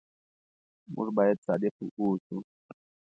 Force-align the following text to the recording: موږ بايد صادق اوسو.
موږ 0.93 1.07
بايد 1.17 1.37
صادق 1.47 1.75
اوسو. 1.99 2.37